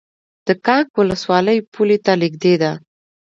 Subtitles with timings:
[0.47, 2.71] د کانګ ولسوالۍ پولې ته نږدې ده